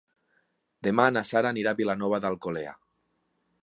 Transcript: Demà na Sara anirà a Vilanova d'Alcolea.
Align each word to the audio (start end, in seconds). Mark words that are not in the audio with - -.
Demà 0.87 1.05
na 1.17 1.23
Sara 1.33 1.53
anirà 1.53 1.77
a 1.77 1.81
Vilanova 1.83 2.23
d'Alcolea. 2.25 2.77